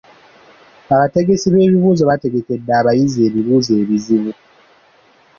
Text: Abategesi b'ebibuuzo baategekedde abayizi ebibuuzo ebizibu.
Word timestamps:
Abategesi 0.93 1.45
b'ebibuuzo 1.53 2.03
baategekedde 2.09 2.71
abayizi 2.79 3.19
ebibuuzo 3.27 3.71
ebizibu. 3.81 4.31